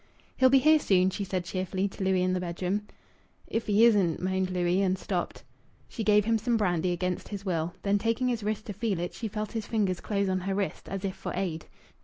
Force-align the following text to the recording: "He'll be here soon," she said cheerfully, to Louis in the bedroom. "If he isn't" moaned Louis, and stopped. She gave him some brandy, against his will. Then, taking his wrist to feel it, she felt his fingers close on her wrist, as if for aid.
"He'll 0.37 0.49
be 0.49 0.57
here 0.57 0.79
soon," 0.79 1.11
she 1.11 1.23
said 1.23 1.45
cheerfully, 1.45 1.87
to 1.89 2.03
Louis 2.03 2.23
in 2.23 2.33
the 2.33 2.39
bedroom. 2.39 2.87
"If 3.45 3.67
he 3.67 3.85
isn't" 3.85 4.19
moaned 4.19 4.49
Louis, 4.49 4.81
and 4.81 4.97
stopped. 4.97 5.43
She 5.87 6.03
gave 6.03 6.25
him 6.25 6.39
some 6.39 6.57
brandy, 6.57 6.91
against 6.91 7.27
his 7.27 7.45
will. 7.45 7.75
Then, 7.83 7.99
taking 7.99 8.27
his 8.27 8.41
wrist 8.43 8.65
to 8.65 8.73
feel 8.73 8.97
it, 8.99 9.13
she 9.13 9.27
felt 9.27 9.51
his 9.51 9.67
fingers 9.67 9.99
close 10.01 10.27
on 10.27 10.39
her 10.39 10.55
wrist, 10.55 10.89
as 10.89 11.05
if 11.05 11.13
for 11.15 11.33
aid. 11.35 11.67